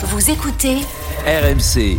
[0.00, 0.76] Vous écoutez
[1.26, 1.98] RMC,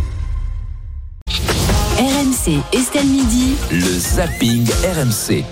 [1.98, 3.56] RMC Estelle Midi.
[3.70, 5.44] le zapping RMC.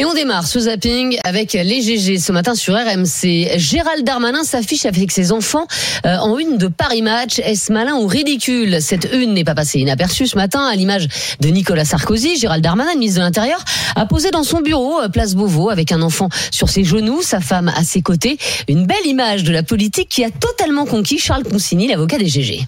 [0.00, 3.58] Et on démarre ce zapping avec les GG ce matin sur RMC.
[3.58, 5.66] Gérald Darmanin s'affiche avec ses enfants
[6.06, 7.38] euh, en une de Paris Match.
[7.40, 8.80] Est-ce malin ou ridicule?
[8.80, 11.06] Cette une n'est pas passée inaperçue ce matin à l'image
[11.40, 12.38] de Nicolas Sarkozy.
[12.38, 13.62] Gérald Darmanin, ministre de l'Intérieur,
[13.94, 17.40] a posé dans son bureau, euh, place Beauvau, avec un enfant sur ses genoux, sa
[17.40, 18.38] femme à ses côtés.
[18.68, 22.66] Une belle image de la politique qui a totalement conquis Charles Consigny, l'avocat des GG.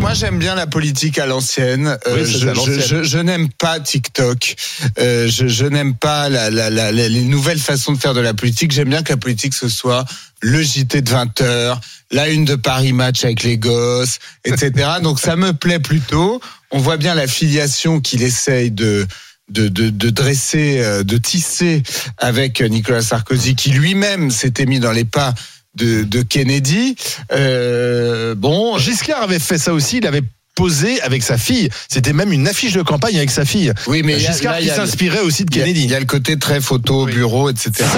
[0.00, 1.96] Moi, j'aime bien la politique à l'ancienne.
[2.06, 2.80] Euh, Oui, je à l'ancienne.
[2.80, 4.56] je, je, je n'aime pas TikTok.
[4.98, 8.34] Euh, je n'aime pas la, la, la, la- les nouvelles façons de faire de la
[8.34, 8.72] politique.
[8.72, 10.04] J'aime bien que la politique ce soit
[10.40, 11.80] le JT de 20 heures,
[12.10, 14.72] la une de Paris Match avec les gosses, etc.
[15.02, 16.40] Donc ça me plaît plutôt.
[16.70, 19.06] On voit bien la filiation qu'il essaye de
[19.50, 21.82] de, de, de dresser, euh, de tisser
[22.18, 25.32] avec Nicolas Sarkozy, qui lui-même s'était mis dans les pas
[25.78, 26.96] de, de Kennedy.
[27.32, 30.22] Euh, bon, Giscard avait fait ça aussi, il avait
[30.54, 31.68] posé avec sa fille.
[31.88, 33.72] C'était même une affiche de campagne avec sa fille.
[33.86, 35.84] oui, mais Giscard là, qui s'inspirait aussi de Kennedy.
[35.84, 37.12] il y a le côté très photo, Oui.
[37.12, 37.70] bureau, etc.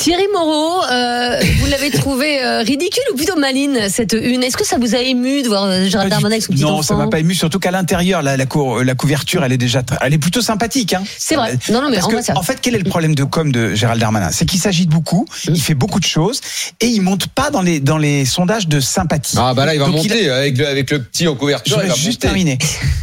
[0.00, 4.42] Thierry Moreau, euh, vous l'avez trouvé euh, ridicule ou plutôt maline cette une?
[4.42, 6.70] Est-ce que ça vous a ému de voir euh, Gérald Darmanin avec son petit non,
[6.70, 6.82] enfant?
[6.82, 9.82] ça m'a pas ému, surtout qu'à l'intérieur, la, la, cou- la couverture, elle est déjà,
[10.00, 10.94] elle est plutôt sympathique.
[10.94, 11.02] Hein.
[11.18, 11.58] C'est vrai.
[11.70, 14.00] Non, non, mais Parce en que, fait, quel est le problème de com de Gérald
[14.00, 14.30] Darmanin?
[14.32, 16.40] C'est qu'il s'agite beaucoup, il fait beaucoup de choses
[16.80, 19.36] et il monte pas dans les dans les sondages de sympathie.
[19.38, 21.76] Ah bah là il va Donc, monter avec, le, avec le petit en Je couverture.
[21.78, 22.18] il vais va juste monter.
[22.20, 22.58] terminer.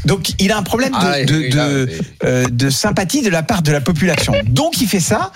[0.05, 1.89] Donc, il a un problème de, Ah de, de,
[2.23, 4.33] euh, de sympathie de la part de la population.
[4.47, 5.31] Donc, il fait ça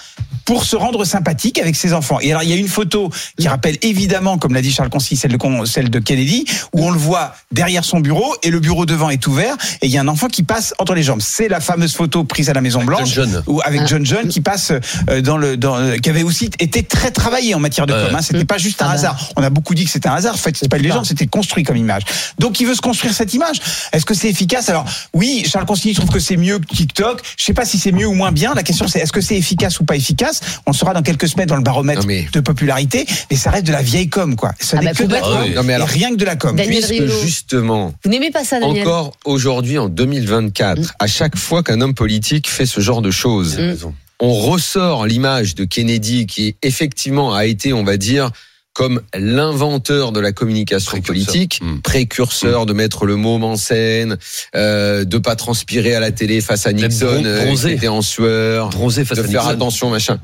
[0.45, 2.19] pour se rendre sympathique avec ses enfants.
[2.21, 5.15] Et alors, il y a une photo qui rappelle évidemment, comme l'a dit Charles Concy,
[5.15, 8.59] celle de, Con- celle de Kennedy, où on le voit derrière son bureau et le
[8.59, 11.21] bureau devant est ouvert et il y a un enfant qui passe entre les jambes.
[11.21, 13.43] C'est la fameuse photo prise à la Maison Blanche John John.
[13.47, 13.87] ou avec Ah.
[13.87, 14.71] John John qui passe
[15.09, 18.15] euh, dans le dans euh, qui avait aussi été très travaillé en matière de com.
[18.15, 18.21] Hein.
[18.21, 19.29] C'était pas juste un Ah hasard.
[19.35, 20.33] On a beaucoup dit que c'était un hasard.
[20.35, 22.03] En fait, c'est pas une légende, c'était construit comme image.
[22.39, 23.57] Donc, il veut se construire cette image.
[23.91, 24.69] Est-ce que c'est efficace?
[24.69, 27.21] Alors, oui, Charles Consigny trouve que c'est mieux que TikTok.
[27.37, 28.53] Je sais pas si c'est mieux ou moins bien.
[28.53, 30.39] La question, c'est est-ce que c'est efficace ou pas efficace?
[30.65, 33.05] On le saura dans quelques semaines dans le baromètre mais- de popularité.
[33.29, 34.51] Mais ça reste de la vieille com, quoi.
[34.59, 35.45] Ça Ah n'est bah, que de la com.
[35.55, 36.55] Non, mais alors- Et rien que de la com.
[36.55, 41.63] Daniel Puisque justement, Vous n'aimez pas ça, Daniel encore aujourd'hui en 2024, à chaque fois
[41.63, 43.75] qu'un homme politique fait ce genre de choses, Mm.
[44.19, 48.31] on ressort l'image de Kennedy qui effectivement a été, on va dire,
[48.73, 51.25] comme l'inventeur de la communication Précurseur.
[51.25, 51.81] politique, Mm.
[51.81, 54.17] précurseur de mettre le môme en scène,
[54.55, 57.69] euh, de pas transpirer à la télé face à Nixon, euh, bronzer.
[57.71, 59.55] qui était en sueur, Bronzé face de à faire Nixon.
[59.55, 60.19] attention machin.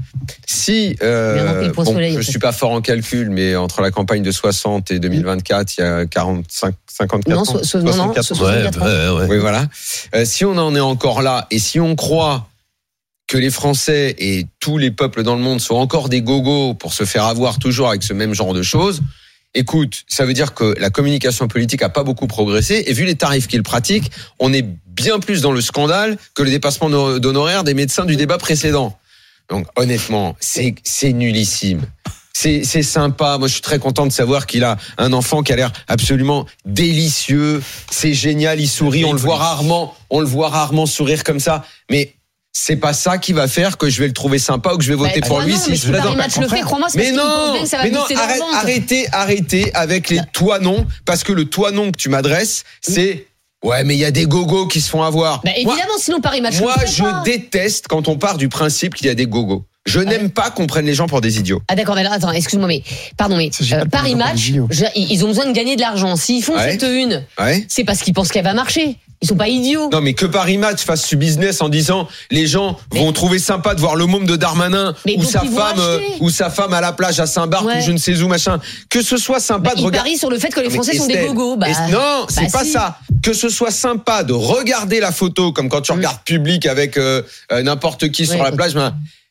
[0.46, 4.32] Si euh, bon, soleil, je suis pas fort en calcul, mais entre la campagne de
[4.32, 8.24] 60 et 2024, il y a 45, 54 Non, ans, so- so- non, non, 64
[8.24, 8.48] so- ans.
[8.48, 8.86] Ouais, 64 ans.
[8.86, 9.28] ouais, ouais.
[9.30, 9.66] Oui, voilà.
[10.16, 12.48] Euh, si on en est encore là et si on croit
[13.28, 16.94] que les Français et tous les peuples dans le monde sont encore des gogos pour
[16.94, 19.02] se faire avoir toujours avec ce même genre de choses,
[19.54, 23.16] écoute, ça veut dire que la communication politique a pas beaucoup progressé et vu les
[23.16, 27.64] tarifs qu'ils pratiquent, on est bien plus dans le scandale que le dépassement d'hon- d'honoraires
[27.64, 28.98] des médecins du débat précédent.
[29.50, 31.82] Donc honnêtement, c'est c'est nullissime.
[32.34, 33.38] C'est c'est sympa.
[33.40, 36.46] Moi, je suis très content de savoir qu'il a un enfant qui a l'air absolument
[36.66, 37.64] délicieux.
[37.90, 38.60] C'est génial.
[38.60, 39.06] Il sourit.
[39.06, 39.96] On le voit rarement.
[40.10, 41.64] On le voit rarement sourire comme ça.
[41.90, 42.14] Mais
[42.60, 44.90] c'est pas ça qui va faire que je vais le trouver sympa ou que je
[44.90, 46.18] vais voter Bah, pour lui non, si mais je si suis Paris là-dedans.
[46.24, 47.54] Match le fait, crois-moi, c'est Mais non,
[47.84, 51.98] mais non, arrête- arrêtez, arrêtez avec les toi non, parce que le toi non que
[51.98, 53.28] tu m'adresses, c'est
[53.64, 55.42] ouais, mais il y a des gogos qui se font avoir.
[55.44, 57.22] Bah, Moi- évidemment, sinon Paris Match moi, le fait je pas.
[57.24, 59.64] déteste quand on part du principe qu'il y a des gogos.
[59.86, 61.62] Je n'aime pas qu'on prenne les gens pour des idiots.
[61.70, 62.84] Ah d'accord, mais alors, attends, excuse-moi, mais
[63.16, 66.18] pardon, mais euh, Paris Match, je ils ils ont besoin de gagner de l'argent.
[66.18, 66.72] S'ils font Ouais.
[66.72, 67.66] cette une, Ouais.
[67.70, 68.98] c'est parce qu'ils pensent qu'elle va marcher.
[69.22, 69.90] Ils sont pas idiots.
[69.92, 73.40] Non, mais que Paris Match fasse ce business en disant les gens Mais- vont trouver
[73.40, 76.72] sympa de voir le môme de Darmanin Mais ou sa femme euh, ou sa femme
[76.74, 77.80] à la plage à Saint-Barth Ouais.
[77.80, 78.60] ou je ne sais où machin.
[78.90, 79.98] Que ce soit sympa Bah, de regarder.
[79.98, 81.58] parient sur le fait que les Mais Français sont des gogos.
[81.58, 82.72] Bah, Est- non, c'est bah, pas si.
[82.74, 83.00] ça.
[83.24, 85.96] Que ce soit sympa de regarder la photo, comme quand tu Mm.
[85.96, 88.76] regardes public avec euh, euh, n'importe qui sur la plage,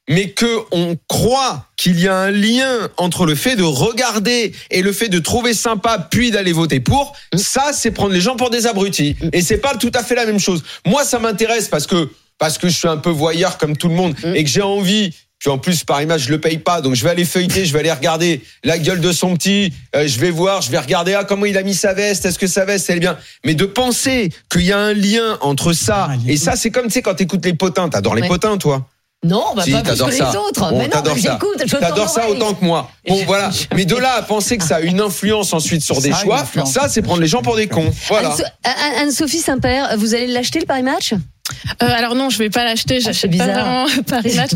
[0.09, 4.83] mais que on croit qu'il y a un lien entre le fait de regarder et
[4.83, 8.50] le fait de trouver sympa puis d'aller voter pour, ça c'est prendre les gens pour
[8.50, 9.17] des abrutis.
[9.32, 10.62] Et c'est pas tout à fait la même chose.
[10.85, 13.94] Moi ça m'intéresse parce que parce que je suis un peu voyeur comme tout le
[13.94, 16.94] monde et que j'ai envie puis en plus, par image, je le paye pas, donc
[16.94, 20.19] je vais aller feuilleter, je vais aller regarder la gueule de son petit, euh, je
[20.19, 22.64] vais voir, je vais regarder ah comment il a mis sa veste, est-ce que sa
[22.64, 23.19] veste elle est bien?
[23.44, 26.87] Mais de penser qu'il y a un lien entre ça Ah, et ça, c'est comme
[26.87, 28.88] tu sais quand t'écoutes les potins, t'adores les potins toi.
[29.25, 30.31] Non, bah, Si, pas plus que ça.
[30.31, 30.71] les autres.
[30.71, 31.33] Bon, mais non, t'adores mais ça.
[31.41, 32.91] j'écoute, T'adores ça autant que moi.
[33.09, 33.51] Bon, voilà.
[33.75, 36.45] Mais de là à penser que ça a une influence ensuite sur des Ça choix,
[36.67, 37.93] ça, c'est prendre les gens pour des cons.
[38.09, 38.31] Voilà.
[38.31, 41.15] Anne- Anne- Anne-Sophie Saint-Père, vous allez l'acheter le Paris Match?
[41.82, 42.96] Euh, alors non, je vais pas l'acheter.
[42.98, 43.48] Ah, J'achète pas bizarre.
[43.64, 44.50] vraiment Paris Match.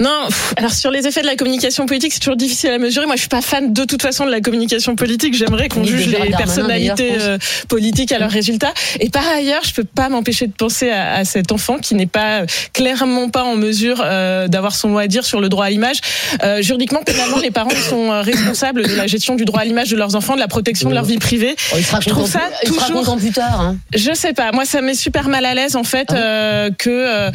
[0.00, 0.26] Non.
[0.28, 3.06] pff, alors sur les effets de la communication politique, c'est toujours difficile à mesurer.
[3.06, 5.34] Moi, je suis pas fan de toute façon de la communication politique.
[5.36, 7.38] J'aimerais qu'on juge les personnalités euh,
[7.68, 8.72] politiques à leurs résultats.
[9.00, 12.06] Et par ailleurs, je peux pas m'empêcher de penser à, à cet enfant qui n'est
[12.06, 12.42] pas
[12.72, 15.98] clairement pas en mesure euh, d'avoir son mot à dire sur le droit à l'image.
[16.42, 19.90] Euh, juridiquement, pénalement, les parents sont euh, responsables de la gestion du droit à l'image
[19.90, 21.54] de leurs enfants, de la protection de leur vie privée.
[21.72, 23.60] Oh, il sera Je trouve ça plus- il sera toujours- plus tard.
[23.60, 23.76] hein.
[23.94, 24.52] Je sais pas.
[24.52, 27.30] Moi, ça met super mal à l'aise en fait Ah euh, que euh,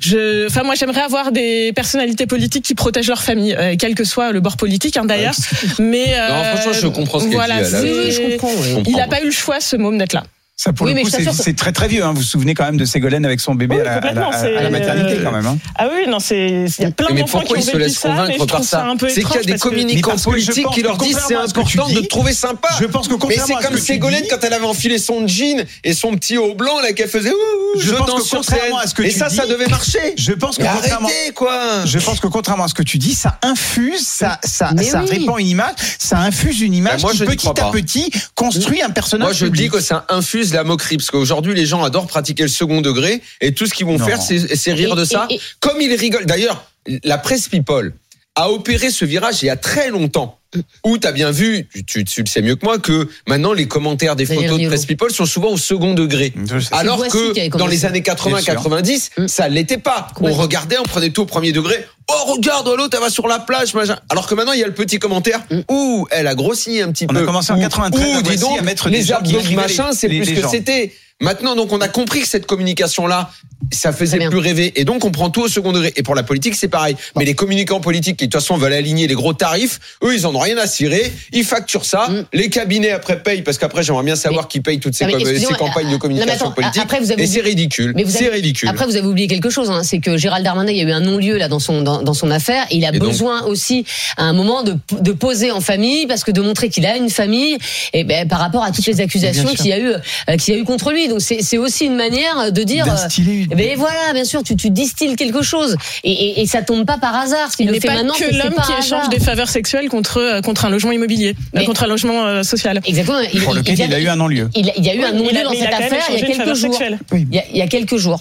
[0.00, 0.46] je.
[0.46, 4.32] Enfin, moi, j'aimerais avoir des personnalités politiques qui protègent leur famille, euh, quel que soit
[4.32, 5.34] le bord politique, hein, d'ailleurs.
[5.78, 8.50] Mais euh, Non, franchement, je comprends ce qu'elle voilà, dit, je comprends.
[8.60, 8.74] oui.
[8.74, 8.90] comprends.
[8.90, 10.24] Il n'a pas eu le choix, ce môme, d'être là.
[10.60, 12.02] Ça, pour Oui, le coup, c'est très très vieux.
[12.02, 12.08] Hein.
[12.10, 14.00] Vous vous souvenez quand même de Ségolène avec son bébé Oui, à, la, à la-
[14.00, 15.46] complètement, à la c'est, maternité euh, quand même.
[15.46, 15.56] Hein.
[15.76, 16.64] Ah oui, non, c'est.
[16.80, 19.22] Il y a plein d'enfants qui ont se laissent ça, convaincre par ça ça C'est
[19.22, 22.32] qu'il y a des communicants que politiques qui leur disent c'est important de dis, trouver
[22.32, 22.70] sympa.
[22.80, 24.52] Je pense que Mais contrairement c'est à ce comme que tu Ségolène dis- quand elle
[24.52, 27.94] avait enfilé son jean et son petit haut blanc là qu'elle faisait ouh, Je je,
[27.94, 30.14] pense que contrairement à ce que Et tu ça, ça dis- devait marcher.
[30.16, 31.84] Je pense que contrairement, arrêtez quoi.
[31.84, 35.38] je pense que contrairement à ce que tu dis, ça infuse, ça, ça, ça répand
[35.38, 39.24] une image, ça infuse une image Bah, moi, qui petit à petit construit un personnage.
[39.28, 42.48] Moi, je dis que ça infuse la moquerie parce qu'aujourd'hui, les gens adorent pratiquer le
[42.48, 44.04] second degré et tout ce qu'ils vont Non.
[44.06, 45.26] faire, c'est c'est rire Et- de ça.
[45.30, 46.26] et- et- Comme ils rigolent.
[46.26, 46.64] D'ailleurs,
[47.04, 47.92] la presse people
[48.38, 50.34] a opéré ce virage il y a très longtemps.
[50.82, 53.68] Où t'as bien vu, tu, tu, tu le sais mieux que moi, que maintenant les
[53.68, 56.32] commentaires des photos de presse people sont souvent au second degré.
[56.72, 59.28] Alors que dans les années 80-90, Mm.
[59.28, 60.08] ça l'était pas.
[60.22, 61.84] On regardait, on prenait tout au premier degré.
[62.10, 63.98] Oh regarde, l'autre elle va sur la plage, machin.
[64.08, 65.40] Alors que maintenant il y a le petit commentaire.
[65.50, 65.60] Mm.
[65.70, 67.20] Ouh, elle a grossi un petit On peu.
[67.22, 69.94] a commencé en Ouh, 93, ouh, la dis donc, à mettre les abdos machin, les-
[69.96, 70.94] c'est les plus ce que c'était.
[71.20, 73.30] Maintenant, donc, on a compris que cette communication-là,
[73.72, 74.72] ça faisait plus rêver.
[74.76, 75.92] Et donc, on prend tout au second degré.
[75.96, 76.96] Et pour la politique, c'est pareil.
[77.16, 80.26] Mais les communicants politiques qui, de toute façon, veulent aligner les gros tarifs, eux, ils
[80.28, 81.12] en ont rien à cirer.
[81.32, 82.06] Ils facturent ça.
[82.08, 82.24] Mm.
[82.32, 85.20] Les cabinets, après, payent, parce qu'après, j'aimerais bien savoir qui paye toutes ces, com-
[85.58, 86.82] campagnes de ah, communication non, mais attends, politique.
[86.82, 87.94] après, vous avez Et c'est ridicule.
[88.06, 88.68] C'est ridicule.
[88.68, 90.92] Après, vous avez oublié quelque chose, hein, c'est que Gérald Darmanin, il y a eu
[90.92, 92.64] un non-lieu là dans son dans, dans son affaire.
[92.70, 93.84] Et il a Et donc besoin aussi
[94.16, 97.10] à un moment de, de poser en famille, parce que de montrer qu'il a une
[97.10, 97.58] famille,
[97.92, 99.94] et ben par rapport à toutes les accusations qu'il y a eu
[100.28, 101.07] euh, qu'il y a eu contre lui.
[101.08, 102.86] Donc c'est aussi une manière de dire.
[102.86, 106.62] euh, une- Mais voilà, bien sûr, tu, tu distilles quelque chose et, et, et ça
[106.62, 107.50] tombe pas par hasard.
[107.52, 109.08] S'il Il n'est fait pas maintenant, que l'homme qui échange hasard.
[109.08, 112.42] des faveurs sexuelles contre, euh, contre un logement immobilier, euh, Mais- contre un logement euh,
[112.42, 112.80] social.
[112.86, 113.18] Exactement.
[113.32, 114.48] Il, Pour lequel il a eu un non-lieu.
[114.54, 116.78] il, il y a eu un non-lieu dans cette affaire il y a quelques jours.
[117.12, 118.20] Il y, a, il y a quelques jours.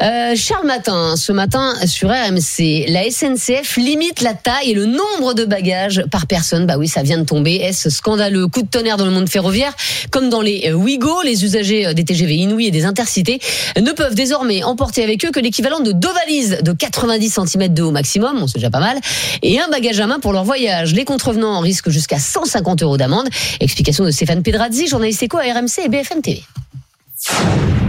[0.00, 5.34] Euh, Charles Matin, ce matin sur RMC, la SNCF limite la taille et le nombre
[5.34, 6.66] de bagages par personne.
[6.66, 7.56] Bah oui, ça vient de tomber.
[7.56, 8.46] Est-ce scandaleux?
[8.48, 9.72] Coup de tonnerre dans le monde ferroviaire
[10.10, 13.40] Comme dans les Ouigo, les usagers des TGV Inouï et des Intercités
[13.80, 17.82] ne peuvent désormais emporter avec eux que l'équivalent de deux valises de 90 cm de
[17.82, 18.98] haut maximum, bon, c'est déjà pas mal,
[19.42, 20.94] et un bagage à main pour leur voyage.
[20.94, 23.28] Les contrevenants risquent jusqu'à 150 euros d'amende.
[23.60, 26.42] Explication de Stéphane Pedrazzi, journaliste éco à RMC et BFM TV.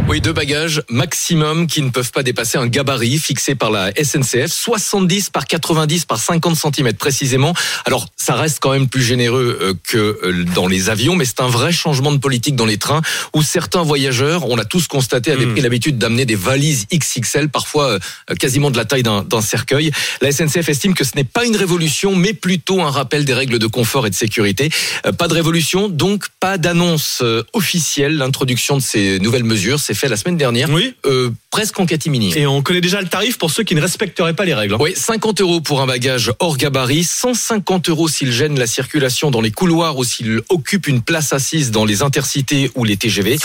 [0.10, 4.52] Oui, deux bagages maximum qui ne peuvent pas dépasser un gabarit fixé par la SNCF,
[4.52, 7.54] 70 par 90 par 50 cm précisément.
[7.86, 11.40] Alors, ça reste quand même plus généreux euh, que euh, dans les avions, mais c'est
[11.40, 13.02] un vrai changement de politique dans les trains
[13.34, 17.92] où certains voyageurs, on l'a tous constaté, avaient pris l'habitude d'amener des valises XXL, parfois
[17.92, 18.00] euh,
[18.38, 19.92] quasiment de la taille d'un cercueil.
[20.22, 23.58] La SNCF estime que ce n'est pas une révolution, mais plutôt un rappel des règles
[23.58, 24.70] de confort et de sécurité.
[25.18, 27.24] Pas de révolution, donc pas d'annonce
[27.54, 28.18] officielle.
[28.18, 30.95] L'introduction de ces nouvelles mesures s'est fait la semaine dernière, Oui.
[31.06, 32.34] euh, presque en catimini.
[32.36, 34.74] Et on connaît déjà le tarif pour ceux qui ne respecteraient pas les règles.
[34.75, 34.78] hein.
[34.80, 39.42] Oui, 50 euros pour un bagage hors gabarit, 150 euros s'il gêne la circulation dans
[39.42, 43.38] les couloirs ou s'il occupe une place assise dans les intercités ou les TGV.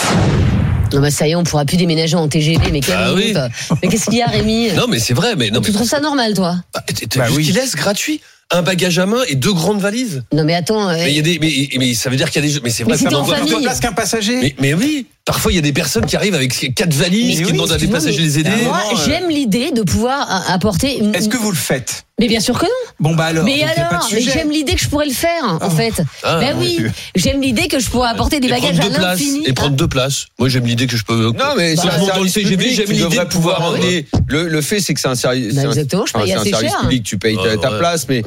[0.91, 2.71] Non, bah ça y est, on pourra plus déménager en TGV.
[2.71, 3.33] Mais quelle Ah oui.
[3.35, 3.51] honte.
[3.83, 4.71] Mais qu'est-ce qu'il y a, Rémi?
[4.73, 6.55] Non, mais c'est vrai, mais non, Tu mais trouves ça normal, toi?
[6.73, 6.83] Bah,
[7.15, 7.45] Bah oui.
[7.45, 10.23] qu'il laisse gratuit Un bagage à main et deux grandes valises.
[10.33, 10.89] Non, mais attends.
[10.89, 12.59] euh, Mais il y a des, mais, mais ça veut dire qu'il y a des,
[12.63, 13.35] mais c'est Mais vrai, si ça t'es en m'envoie.
[13.35, 13.51] famille.
[13.51, 14.37] Plus de place qu'un passager.
[14.41, 17.43] Mais, mais oui, parfois il y a des personnes qui arrivent avec quatre valises, Mais
[17.43, 18.49] qui oui, demandent à des passagers de les aider.
[18.51, 21.13] Ah, Moi, vraiment, euh, j'aime l'idée de pouvoir euh, apporter une.
[21.13, 22.03] Est-ce que vous le faites?
[22.19, 22.71] Mais bien sûr que non.
[22.99, 23.45] Bon bah alors.
[23.45, 25.69] mais alors, j'aime l'idée que je pourrais le faire, en Oh.
[25.69, 26.01] fait.
[26.23, 26.89] Ah, ben oui, oui.
[27.15, 29.01] j'aime l'idée que je pourrais apporter des et bagages à deux places.
[29.19, 29.43] l'infini.
[29.45, 30.25] Et prendre deux places.
[30.39, 31.25] Moi j'aime l'idée que je peux.
[31.27, 34.07] Non, mais Bah, c'est dans le public, j'aime tu l'idée de pouvoir pouvoir- emmener.
[34.27, 35.53] Le, le fait, c'est que c'est un service.
[35.53, 36.79] Bah, exactement, je paye c'est un assez service cher.
[36.81, 37.77] public, tu payes ta, ouais.
[37.77, 38.23] place, mais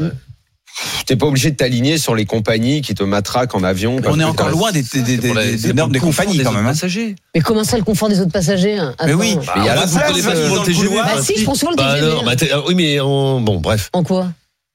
[1.07, 3.97] t'es pas obligé de t'aligner sur les compagnies qui te matraquent en avion.
[4.07, 4.83] On est encore loin des,
[5.35, 6.67] la- normes des compagnies quand autres même.
[6.67, 6.71] hein.
[6.71, 7.17] passagers.
[7.35, 8.79] Mais comment ça, le confort des autres passagers?
[9.05, 9.37] Mais oui.
[9.39, 10.13] Mais il y a là, vous ça, pas.
[10.13, 12.07] Bah bah, si, je pense souvent le Bah TGV.
[12.11, 13.91] alors, bah, t'es- ah oui, mais on- bon, bref.
[13.93, 14.29] En quoi?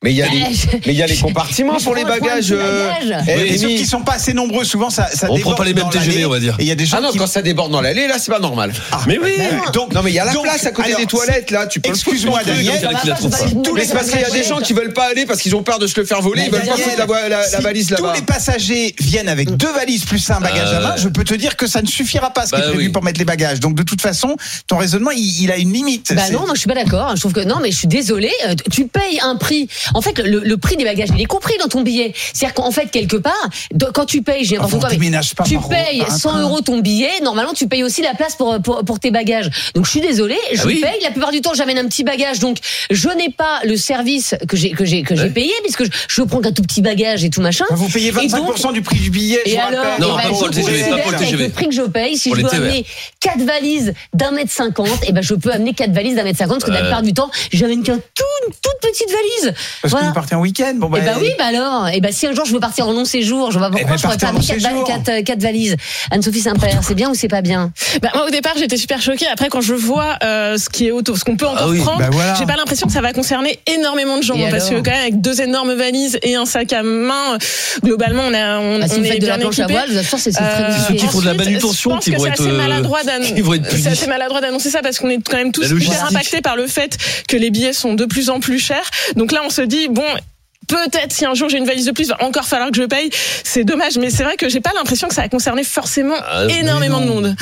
[0.03, 0.41] Mais il y a les,
[0.85, 2.51] mais il y a les compartiments pour les bagages.
[2.51, 3.25] euh, bagage.
[3.29, 4.63] eh, Et sauf qu'ils sont pas assez nombreux.
[4.63, 6.23] Souvent, ça, ça On prend pas les mêmes l'allée.
[6.23, 6.55] on va dire.
[6.59, 8.19] Et il y a des gens Ah non, qui quand ça déborde dans l'allée, là,
[8.19, 8.71] c'est pas normal.
[9.07, 9.31] Mais oui.
[9.73, 11.65] donc, Non, mais il y a la donc, place à côté alors, des toilettes, là.
[11.65, 12.41] Tu peux Excuse-moi.
[12.45, 12.79] Daniel.
[12.79, 13.33] Pas trompe.
[13.51, 15.55] une Mais c'est parce qu'il y a des gens qui veulent pas aller parce qu'ils
[15.55, 16.43] ont peur de se le faire voler.
[16.45, 16.95] Ils veulent pas foutre
[17.27, 18.13] la, valise tous là-bas.
[18.15, 21.33] les passagers viennent avec deux valises plus un bagage à main, Euh, je peux te
[21.33, 23.59] dire que ça ne suffira pas ce qui bah est prévu pour mettre les bagages.
[23.59, 24.35] Donc de toute façon,
[24.67, 26.13] ton raisonnement, il, a une limite.
[26.13, 27.15] Bah non, moi je suis pas d'accord.
[27.15, 28.31] Je trouve que non, mais je suis désolée.
[28.45, 29.67] euh, Tu payes un prix.
[29.93, 32.13] En fait, le, le prix des bagages, il est compris dans ton billet.
[32.33, 33.33] C'est-à-dire qu'en fait, quelque part,
[33.93, 36.41] quand tu payes, j'ai n'importe Enfin, quoi, pas tu payes par un 100 train.
[36.41, 37.09] euros ton billet.
[37.23, 39.49] Normalement, tu payes aussi la place pour pour, pour tes bagages.
[39.75, 40.81] Donc je suis désolée, je Ah oui.
[40.81, 41.01] paye.
[41.03, 42.39] La plupart du temps, j'amène un petit bagage.
[42.39, 42.57] Donc
[42.89, 45.29] je n'ai pas le service que j'ai que j'ai que j'ai Ouais.
[45.29, 47.65] payé puisque je, je prends qu'un tout petit bagage et tout machin.
[47.71, 49.41] Vous payez 25% du prix du billet.
[49.45, 50.01] je Et alors, rappelle.
[50.01, 51.43] Non, eh ben, pas pour le je TGV, pas pour le TGV.
[51.45, 52.85] le prix que je paye, si Pour je veux amener
[53.19, 56.59] quatre valises d'un mètre cinquante, et ben je peux amener quatre valises d'un mètre cinquante,
[56.61, 59.53] parce que la plupart du temps, j'amène qu'un tout, une toute petite valise.
[59.81, 60.05] Parce Voilà.
[60.05, 60.73] que vous partez en week-end.
[60.75, 62.93] Bon, Et bah oui, bah alors, et bah si un jour je veux partir en
[62.93, 64.69] long séjour, je vois Eh pourquoi ben, je pourrais pas en amener long quatre, va-
[64.69, 64.83] séjour.
[64.87, 65.75] quatre, euh, quatre valises.
[66.11, 67.71] Anne-Sophie Saint-Père, c'est bien ou c'est pas bien?
[68.01, 69.27] Bah, moi, au départ, j'étais super choquée.
[69.31, 71.99] Après, quand je vois euh, ce qui est auto, ce qu'on peut encore oui, prendre,
[71.99, 72.33] bah voilà.
[72.35, 74.35] j'ai pas l'impression que ça va concerner énormément de gens.
[74.35, 77.37] Et parce que quand même, avec deux énormes valises et un sac à main, euh,
[77.83, 79.75] globalement, on, a, on, ah, Si on vous est faites de la bien équipé.
[80.17, 83.87] c'est ceux qui font de la manutention qui vont être, euh, qui vont être c'est
[83.89, 86.97] assez maladroit d'annoncer ça parce qu'on est quand même tous hyper impactés par le fait
[87.27, 88.89] que les billets sont de plus en plus chers.
[89.15, 90.03] Donc là, on se dit bon.
[90.67, 93.09] Peut-être si un jour j'ai une valise de plus, va encore falloir que je paye.
[93.45, 96.43] C'est dommage, mais c'est vrai que j'ai pas l'impression que ça a concerné forcément Ah,
[96.49, 97.35] énormément de monde.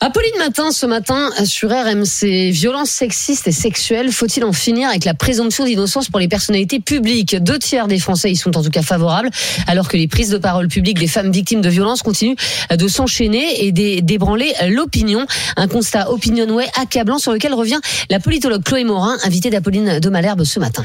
[0.00, 5.14] Apolline Matin, ce matin, sur RMC, violences sexistes et sexuelles, faut-il en finir avec la
[5.14, 7.36] présomption d'innocence pour les personnalités publiques?
[7.36, 9.30] Deux tiers des Français y sont en tout cas favorables,
[9.68, 12.34] alors que les prises de parole publiques des femmes victimes de violences continuent
[12.76, 15.24] de s'enchaîner et d'é- d'ébranler l'opinion.
[15.56, 20.42] Un constat opinionway accablant sur lequel revient la politologue Chloé Morin, invitée d'Apolline de Malherbe
[20.42, 20.84] ce matin.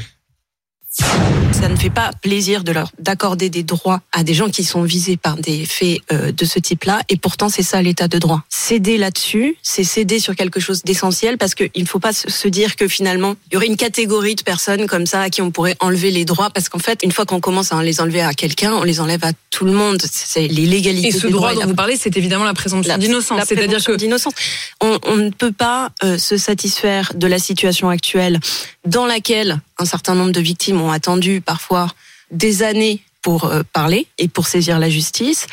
[1.52, 4.82] Ça ne fait pas plaisir de leur d'accorder des droits à des gens qui sont
[4.82, 7.00] visés par des faits euh, de ce type-là.
[7.08, 8.42] Et pourtant, c'est ça l'état de droit.
[8.48, 12.76] Céder là-dessus, c'est céder sur quelque chose d'essentiel parce qu'il ne faut pas se dire
[12.76, 15.76] que finalement, il y aurait une catégorie de personnes comme ça à qui on pourrait
[15.80, 18.72] enlever les droits parce qu'en fait, une fois qu'on commence à les enlever à quelqu'un,
[18.74, 20.00] on les enlève à tout le monde.
[20.10, 21.08] C'est l'illégalité.
[21.08, 23.42] Et ce des droit dont vous parlez, c'est évidemment la présomption d'innocence.
[23.46, 24.34] C'est-à-dire que d'innocence.
[24.80, 28.38] On, on ne peut pas euh, se satisfaire de la situation actuelle
[28.86, 31.88] dans laquelle un certain nombre de victimes ont attendu parfois
[32.30, 35.46] des années pour euh, parler et pour saisir la justice.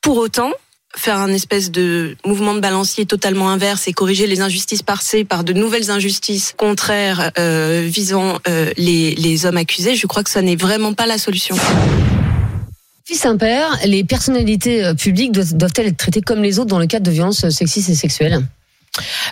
[0.00, 0.50] Pour autant,
[0.96, 5.42] faire un espèce de mouvement de balancier totalement inverse et corriger les injustices passées par
[5.42, 10.56] de nouvelles injustices contraires euh, visant euh, les, hommes accusés, je crois que ça n'est
[10.56, 11.56] vraiment pas la solution.
[13.04, 17.04] Fils Saint-Père, les personnalités publiques doivent- doivent-elles être traitées comme les autres dans le cadre
[17.04, 18.42] de violences sexistes et sexuelles?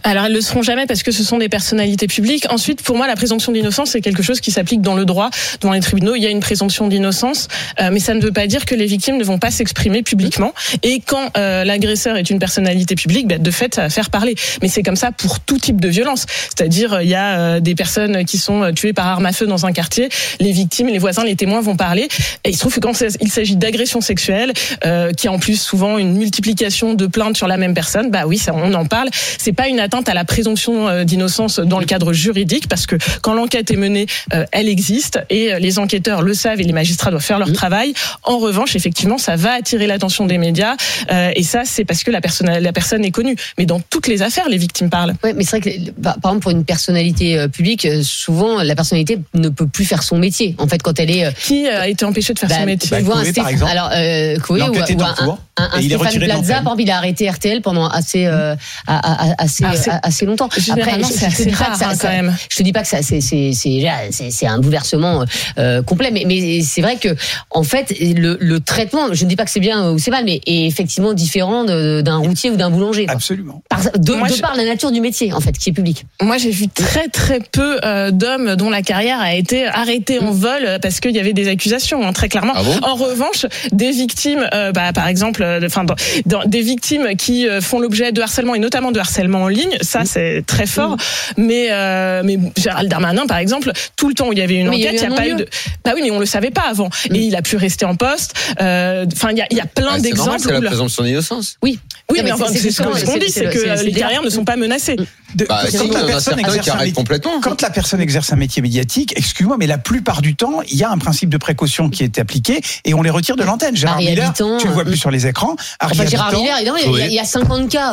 [0.02, 2.46] Alors elles le seront jamais parce que ce sont des personnalités publiques.
[2.50, 5.72] Ensuite, pour moi, la présomption d'innocence c'est quelque chose qui s'applique dans le droit, devant
[5.72, 6.14] les tribunaux.
[6.14, 7.48] Il y a une présomption d'innocence,
[7.80, 10.52] euh, mais ça ne veut pas dire que les victimes ne vont pas s'exprimer publiquement.
[10.82, 14.34] Et quand euh, l'agresseur est une personnalité publique, bah, de fait, ça va faire parler.
[14.62, 16.26] Mais c'est comme ça pour tout type de violence.
[16.28, 19.32] C'est-à-dire, euh, il y a euh, des personnes qui sont euh, tuées par arme à
[19.32, 20.08] feu dans un quartier.
[20.40, 22.08] Les victimes, les voisins, les témoins vont parler.
[22.44, 24.52] Et il se trouve que quand il s'agit d'agression sexuelle,
[24.84, 28.24] euh, qui a en plus souvent une multiplication de plaintes sur la même personne, bah
[28.26, 29.08] oui, ça, on en parle.
[29.52, 33.34] Pas une atteinte à la présomption euh, d'innocence dans le cadre juridique, parce que quand
[33.34, 37.10] l'enquête est menée, euh, elle existe et euh, les enquêteurs le savent et les magistrats
[37.10, 37.94] doivent faire leur travail.
[38.22, 40.76] En revanche, effectivement, ça va attirer l'attention des médias
[41.10, 43.36] et ça, c'est parce que la personne, la personne est connue.
[43.58, 45.14] Mais dans toutes les affaires, les victimes parlent.
[45.24, 49.18] Oui, mais c'est vrai que, les- par exemple, pour une personnalité publique, souvent, la personnalité
[49.34, 50.54] ne peut plus faire son métier.
[50.58, 51.32] En fait, quand elle est.
[51.38, 52.96] Qui a été empêché de faire bah, son métier?
[52.98, 53.70] tu vois, un Chloé, par exemple.
[53.72, 56.96] Alors, euh, Chloé ou, ou un, un, un est Stéphane Plaza, par exemple, il a
[56.96, 58.54] arrêté RTL pendant assez, euh,
[58.86, 60.48] a- assez, Ah, a- assez longtemps.
[60.56, 62.36] Généralement, je- c'est je te assez dis pas rare, que ça- hein, ça- quand même.
[62.50, 65.24] Je te dis pas que ça, c'est, un bouleversement
[65.58, 67.08] euh, complet, mais, mais c'est vrai que,
[67.50, 70.24] en fait, le, le traitement, je ne dis pas que c'est bien ou c'est mal,
[70.24, 73.06] mais est effectivement différent d'un routier ou d'un boulanger.
[73.06, 73.14] quoi.
[73.14, 73.62] Absolument.
[73.68, 76.04] Par, de, Moi, de je- par la nature du métier, en fait, qui est public.
[76.20, 80.30] Moi, j'ai vu très très peu euh, d'hommes dont la carrière a été arrêtée en
[80.32, 82.52] vol euh, parce qu'il y avait des accusations, hein, très clairement.
[82.56, 82.78] Ah bon?
[82.82, 85.94] En revanche, des victimes, euh, bah, par exemple, euh, enfin, dans,
[86.26, 89.76] dans- des victimes qui euh, font l'objet de harcèlement et notamment de harcèlement en ligne,
[89.80, 90.96] ça c'est très fort.
[91.36, 94.68] Mais euh, mais Gérald Darmanin, par exemple, tout le temps où il y avait une
[94.68, 95.48] Mais il y a enquête, eu il n'y a pas eu de.
[95.84, 96.88] Bah oui, mais on le savait pas avant.
[97.10, 98.34] Et il a pu rester en poste.
[98.60, 100.38] Euh, Enfin, il y a, il y a plein Ah, d'exemples.
[100.40, 101.56] c'est la présomption d'innocence.
[101.62, 101.78] Oui.
[102.10, 104.22] Oui, Non, mais, mais enfin, c'est- ce qu'on dit, c'est- que euh, les le carrières
[104.22, 104.96] ne sont pas menacées.
[105.34, 107.40] De- Bah, quand la personne exerce un complètement.
[107.40, 110.84] Quand la personne exerce un métier médiatique, excuse-moi, mais la plupart du temps, il y
[110.84, 113.74] a un principe de précaution qui est appliqué et on les retire de l'antenne.
[113.76, 115.56] Gérard Miller, tu le vois euh, plus sur les écans.
[115.80, 117.92] Harry Enfin, Gérard Miller, il y a- il y, a- il y a 50 cas.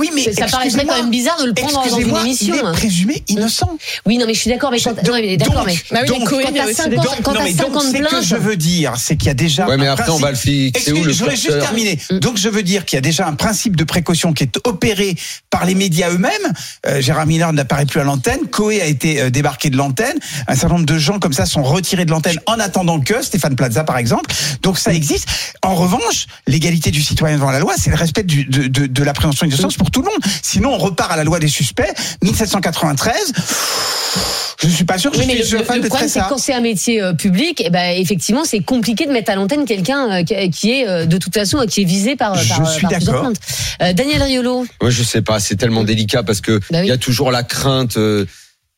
[0.00, 2.54] Oui, mais ça paraîtrait quand même bizarre de le prendre dans une émission.
[2.54, 3.70] Il est présumé innocent.
[4.06, 7.44] Oui, non, mais je suis d'accord, mais quand, t'as aussi 50 des- quand non, t'as
[7.44, 8.24] mais donc, 50 ce que plaintes.
[8.24, 9.66] je veux dire, c'est qu'il y a déjà.
[9.68, 11.58] Ouais, mais un après, on principe- va le fixer où Excusez, le je voudrais juste
[11.60, 11.98] terminer.
[12.10, 12.18] Mm.
[12.18, 15.16] Donc, je veux dire qu'il y a déjà un principe de précaution qui est opéré
[15.50, 16.30] par les médias eux-mêmes.
[16.86, 18.40] Euh, Gérard Miller n'apparaît plus à l'antenne.
[18.50, 20.16] Coé a été euh, débarqué de l'antenne.
[20.48, 23.56] Un certain nombre de gens comme ça sont retirés de l'antenne en attendant que Stéphane
[23.56, 24.30] Plaza, par exemple.
[24.62, 25.26] Donc, ça existe.
[25.62, 29.02] En revanche, l'égalité du citoyen devant la loi, c'est le respect du- de, de, de
[29.04, 30.22] la présomption d'innocence pour tout le monde.
[30.42, 31.92] Sinon, on repart à la loi des suspects.
[32.22, 33.14] 1793.
[34.62, 36.20] Je suis pas sûr que Oui, je mais suis le, fan le de problème, c'est
[36.20, 39.64] quand c'est un métier euh, public, eh ben, effectivement, c'est compliqué de mettre à l'antenne
[39.64, 42.70] quelqu'un euh, qui- est, euh, de toute façon, euh, qui est visé par, Je par,
[42.70, 43.22] suis par plusieurs d'accord.
[43.30, 43.40] plaintes.
[43.82, 44.66] Euh, Daniel Riolo.
[44.82, 45.40] Moi, je sais pas.
[45.40, 46.80] C'est tellement délicat parce que Bah oui.
[46.84, 48.26] il y a toujours la crainte euh,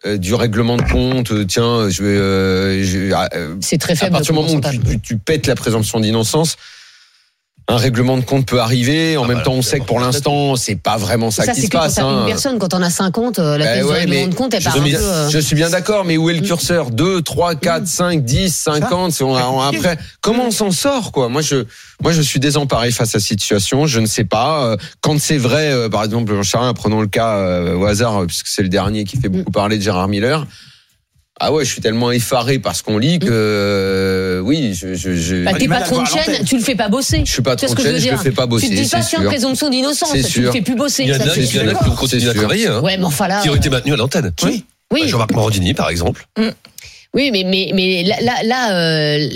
[0.06, 1.32] euh, du règlement de compte.
[1.32, 2.08] Euh, Tiens, je vais.
[2.16, 4.12] euh, je- ah, euh, C'est très à faible.
[4.12, 4.92] partir du le moment où tu, pourcentage.
[4.92, 6.56] tu- tu pètes la présomption d'innocence,
[7.68, 9.16] un règlement de compte peut arriver.
[9.16, 11.52] En Ah même bah, temps, on sait que pour l'instant, c'est pas vraiment ça, Ça,
[11.52, 11.94] qui c'est se que quand passe.
[11.94, 12.20] t'as hein.
[12.20, 14.54] une personne, quand on a 50, euh, la Ben thèse ouais, du règlement de compte,
[14.54, 15.04] elle je part suis un bien- peu.
[15.04, 16.90] euh, Je suis bien d'accord, mais où est le curseur?
[16.90, 21.12] 2, 3, 4, 5, 10, 50 c'est- on a- on- Après, comment on s'en sort
[21.12, 21.28] quoi?
[21.28, 21.64] Moi, je,
[22.02, 23.86] moi, je suis désemparé face à cette situation.
[23.86, 24.64] Je ne sais pas.
[24.66, 28.24] Euh, Quand c'est vrai, par exemple, j'en sais rien, prenons le cas euh, au hasard,
[28.26, 30.46] puisque c'est le dernier qui fait beaucoup parler de Gérard Miller.
[31.40, 35.14] Ah ouais, je suis tellement effaré par ce qu'on lit que euh, oui, je, je,
[35.16, 37.22] je, Bah, t'es patron de chaîne, tu le fais pas bosser.
[37.24, 38.68] je suis je de chaîne, je le fais pas bosser.
[38.68, 39.28] Tu te dis pas, c'est tiens, sûr.
[39.28, 40.52] présomption d'innocence, tu le sûr.
[40.52, 41.04] fais plus bosser.
[41.04, 41.78] Il y en a, c'est il y en a sûr.
[41.80, 43.40] qui ont continué à travailler, hein, Ouais, mais enfin là.
[43.40, 44.30] qui ont été maintenus à l'antenne.
[44.44, 44.64] Oui.
[44.92, 46.26] Oui, Jean-Marc Morandini, par exemple.
[47.14, 49.28] Oui, mais, mais, mais là, là, là, euh,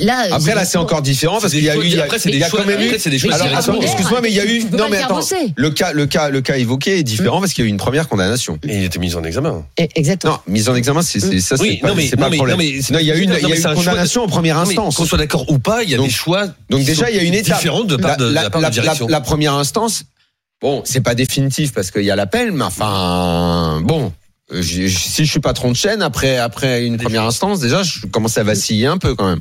[0.00, 0.26] là.
[0.30, 2.18] Après là, c'est encore différent parce qu'il y a eu, il y a, choix- après,
[2.20, 2.84] c'est choix- quand même eu.
[2.86, 4.64] après, c'est des choix Alors, excuse-moi, mais il y a eu.
[4.72, 5.18] Non, mais attends.
[5.56, 7.76] Le cas, le cas, le cas évoqué est différent parce qu'il y a eu une
[7.76, 8.58] première condamnation.
[8.68, 9.64] Et il était mis en examen.
[9.78, 10.34] Eh, Exactement.
[10.34, 12.36] Non, mise en examen, c'est c'est- ça, c'est pas, non, mais- c'est pas non, le
[12.36, 12.56] problème.
[12.58, 13.62] non, mais- Non, il y a eu une, non, il y a mais eu c'est
[13.62, 14.96] une un choix- condamnation en première instance.
[14.96, 16.46] Qu'on soit d'accord ou pas, il y a des choix.
[16.70, 17.56] Donc déjà, il y a une étape.
[17.56, 19.08] différente de part de, de la direction.
[19.08, 20.04] la première instance,
[20.62, 24.12] bon, c'est pas définitif parce qu'il y a l'appel, mais enfin, bon.
[24.62, 28.38] Je- si je suis patron de chaîne après après une première instance, déjà, je commence
[28.38, 29.40] à vaciller un peu quand même.